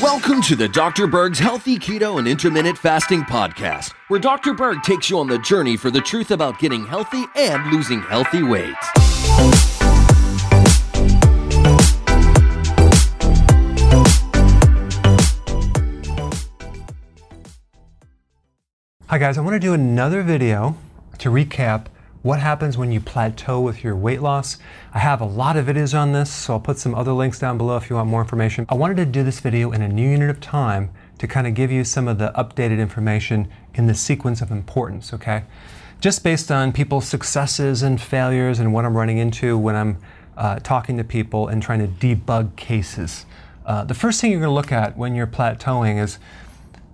[0.00, 1.06] Welcome to the Dr.
[1.06, 4.54] Berg's Healthy Keto and Intermittent Fasting Podcast, where Dr.
[4.54, 8.42] Berg takes you on the journey for the truth about getting healthy and losing healthy
[8.42, 8.74] weight.
[19.08, 20.76] Hi guys, I want to do another video
[21.18, 21.88] to recap
[22.26, 24.58] what happens when you plateau with your weight loss.
[24.92, 27.56] I have a lot of videos on this, so I'll put some other links down
[27.56, 28.66] below if you want more information.
[28.68, 31.54] I wanted to do this video in a new unit of time to kind of
[31.54, 35.44] give you some of the updated information in the sequence of importance, okay?
[36.00, 39.98] Just based on people's successes and failures and what I'm running into when I'm
[40.36, 43.24] uh, talking to people and trying to debug cases.
[43.64, 46.18] Uh, the first thing you're going to look at when you're plateauing is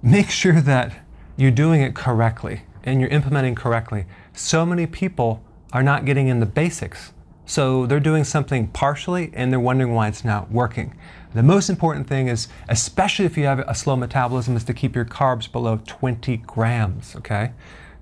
[0.03, 0.93] make sure that
[1.39, 4.05] you're doing it correctly and you're implementing correctly.
[4.35, 7.13] So many people are not getting in the basics.
[7.45, 10.97] So they're doing something partially and they're wondering why it's not working.
[11.35, 14.95] The most important thing is, especially if you have a slow metabolism, is to keep
[14.95, 17.53] your carbs below 20 grams, okay?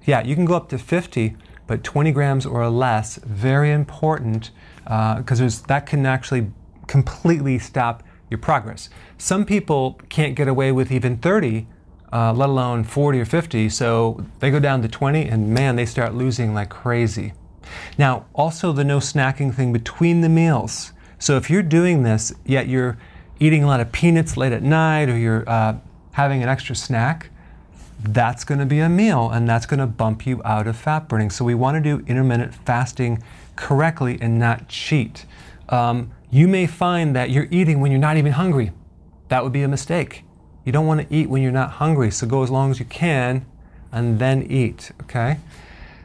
[0.05, 1.37] Yeah, you can go up to 50,
[1.67, 4.51] but 20 grams or less, very important,
[4.85, 6.51] because uh, that can actually
[6.87, 8.89] completely stop your progress.
[9.19, 11.67] Some people can't get away with even 30
[12.13, 13.69] uh, let alone 40 or 50.
[13.69, 17.33] So they go down to 20 and man, they start losing like crazy.
[17.99, 20.93] Now, also the no snacking thing between the meals.
[21.19, 22.99] So if you're doing this, yet you're
[23.39, 25.77] eating a lot of peanuts late at night or you're uh,
[26.13, 27.31] having an extra snack,
[28.03, 31.09] that's going to be a meal and that's going to bump you out of fat
[31.09, 31.31] burning.
[31.31, 33.23] So we want to do intermittent fasting
[33.57, 35.27] correctly and not cheat.
[35.69, 38.73] Um, you may find that you're eating when you're not even hungry.
[39.29, 40.25] That would be a mistake.
[40.65, 42.87] You don't want to eat when you're not hungry, so go as long as you
[42.87, 43.47] can
[43.93, 45.39] and then eat, okay?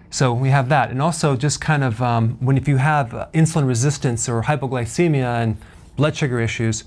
[0.09, 0.91] So we have that.
[0.91, 5.43] And also just kind of um, when if you have uh, insulin resistance or hypoglycemia
[5.43, 5.57] and
[5.97, 6.85] blood sugar issues,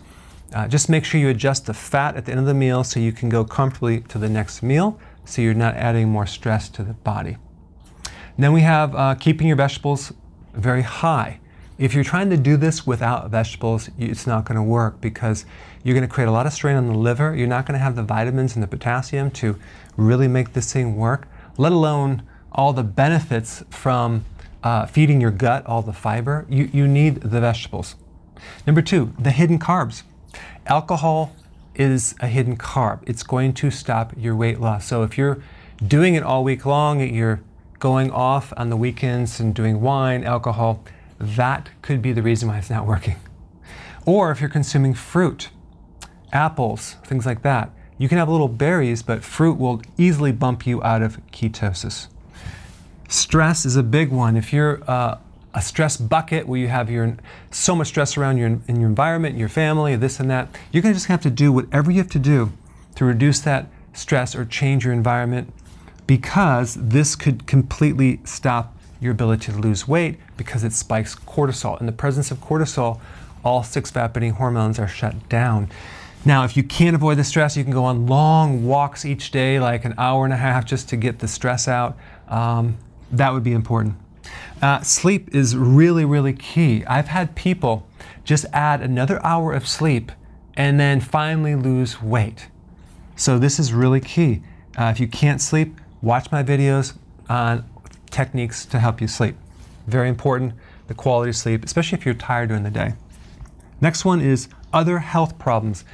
[0.55, 2.99] uh, just make sure you adjust the fat at the end of the meal so
[2.99, 6.83] you can go comfortably to the next meal so you're not adding more stress to
[6.83, 7.37] the body.
[8.05, 10.13] And then we have uh, keeping your vegetables
[10.55, 11.41] very high.
[11.79, 15.47] If you're trying to do this without vegetables, it's not going to work because
[15.85, 17.37] you're going to create a lot of strain on the liver.
[17.37, 19.57] You're not going to have the vitamins and the potassium to
[19.97, 24.25] really make this thing work, let alone all the benefits from
[24.65, 26.47] uh, feeding your gut, all the fiber.
[26.49, 27.95] You, you need the vegetables.
[28.67, 30.03] Number two, the hidden carbs.
[30.67, 31.33] Alcohol
[31.77, 33.03] is a hidden carb.
[33.07, 34.85] It's going to stop your weight loss.
[34.85, 35.41] So if you're
[35.87, 37.41] doing it all week long, you're
[37.79, 40.83] going off on the weekends and doing wine, alcohol,
[41.19, 43.17] that could be the reason why it's not working.
[44.07, 45.51] Or if you're consuming fruit,
[46.33, 50.83] apples, things like that, you can have little berries, but fruit will easily bump you
[50.83, 52.07] out of ketosis.
[53.09, 54.37] Stress is a big one.
[54.37, 55.19] If you're uh,
[55.55, 57.17] a stress bucket where you have your
[57.51, 60.95] so much stress around your in your environment, your family, this and that, you're gonna
[60.95, 62.53] just have to do whatever you have to do
[62.95, 65.53] to reduce that stress or change your environment
[66.07, 71.79] because this could completely stop your ability to lose weight because it spikes cortisol.
[71.81, 73.01] In the presence of cortisol,
[73.45, 75.71] all six fat burning hormones are shut down.
[76.25, 79.61] Now, if you can't avoid the stress, you can go on long walks each day,
[79.61, 81.97] like an hour and a half, just to get the stress out.
[82.29, 82.77] Um,
[83.13, 83.95] that would be important.
[84.61, 86.85] Uh, sleep is really, really key.
[86.87, 87.87] I've had people
[88.25, 90.11] just add another hour of sleep
[90.57, 92.49] and then finally lose weight.
[93.15, 94.43] So, this is really key.
[94.77, 96.95] Uh, if you can't sleep, watch my videos
[97.29, 97.65] on
[98.11, 99.37] techniques to help you sleep.
[99.87, 100.55] Very important,
[100.87, 102.95] the quality of sleep, especially if you're tired during the day.
[103.81, 105.85] Next one is other health problems.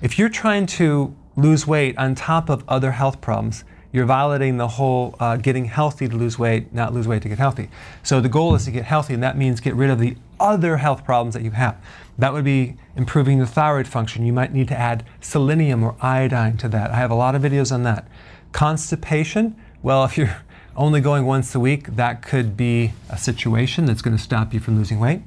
[0.00, 4.68] If you're trying to lose weight on top of other health problems, you're violating the
[4.68, 7.68] whole uh, getting healthy to lose weight, not lose weight to get healthy.
[8.02, 10.78] So the goal is to get healthy, and that means get rid of the other
[10.78, 11.76] health problems that you have.
[12.18, 14.24] That would be improving the thyroid function.
[14.24, 16.90] You might need to add selenium or iodine to that.
[16.90, 18.08] I have a lot of videos on that.
[18.52, 20.36] Constipation, well, if you're
[20.76, 24.60] only going once a week, that could be a situation that's going to stop you
[24.60, 25.22] from losing weight.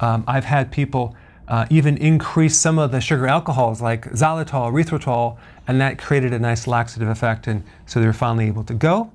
[0.00, 1.16] Um, I've had people
[1.48, 6.38] uh, even increase some of the sugar alcohols like xylitol, erythritol, and that created a
[6.38, 9.10] nice laxative effect, and so they're finally able to go.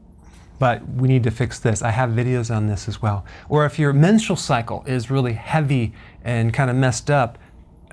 [0.59, 1.81] But we need to fix this.
[1.81, 3.25] I have videos on this as well.
[3.49, 5.93] Or if your menstrual cycle is really heavy
[6.23, 7.37] and kind of messed up,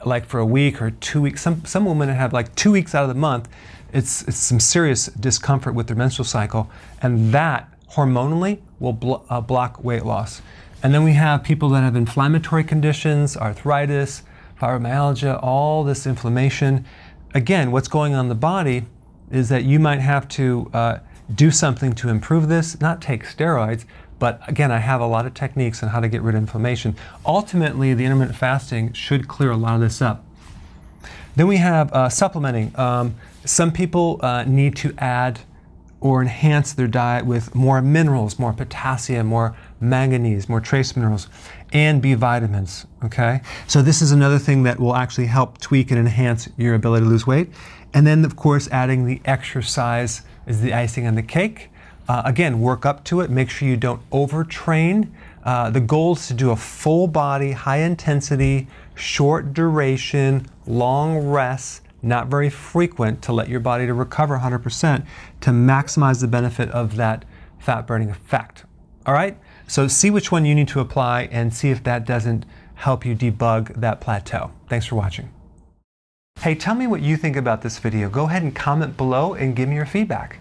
[0.05, 3.03] like for a week or two weeks, some, some women have like two weeks out
[3.03, 3.49] of the month,
[3.93, 9.41] it's, it's some serious discomfort with their menstrual cycle, and that hormonally will blo- uh,
[9.41, 10.43] block weight loss.
[10.83, 14.23] And then we have people that have inflammatory conditions, arthritis,
[14.61, 16.85] fibromyalgia, all this inflammation.
[17.35, 18.87] Again, what's going on in the body
[19.31, 20.99] is that you might have to uh,
[21.35, 23.85] do something to improve this, not take steroids,
[24.19, 26.97] But again, I have a lot of techniques on how to get rid of inflammation.
[27.25, 30.25] Ultimately, the intermittent fasting should clear a lot of this up.
[31.37, 32.77] Then we have uh, supplementing.
[32.79, 35.41] Um, some people uh, need to add
[36.01, 41.29] or enhance their diet with more minerals, more potassium, more manganese, more trace minerals,
[41.73, 42.87] and B vitamins.
[43.05, 43.41] Okay?
[43.67, 47.11] So, this is another thing that will actually help tweak and enhance your ability to
[47.11, 47.51] lose weight.
[47.95, 51.71] And then, of course, adding the exercise is the icing on the cake.
[52.09, 53.31] Uh, again, work up to it.
[53.31, 55.11] Make sure you don't overtrain.
[55.45, 61.83] Uh, the goal is to do a full body, high intensity, short duration, long rest,
[62.01, 65.07] not very frequent to let your body to recover 100%
[65.41, 67.25] to maximize the benefit of that
[67.59, 68.65] fat burning effect.
[69.05, 69.39] All right?
[69.67, 73.15] So see which one you need to apply and see if that doesn't help you
[73.15, 74.53] debug that plateau.
[74.69, 75.31] Thanks for watching.
[76.41, 78.09] Hey, tell me what you think about this video.
[78.09, 80.39] Go ahead and comment below and give me your feedback.